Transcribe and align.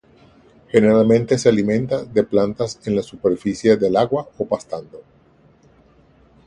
Generalmente 0.71 1.37
se 1.37 1.47
alimenta 1.49 2.03
de 2.03 2.23
plantas 2.23 2.79
en 2.87 2.95
la 2.95 3.03
superficie 3.03 3.77
del 3.77 3.95
agua 3.95 4.27
o 4.39 4.47
pastando. 4.47 5.03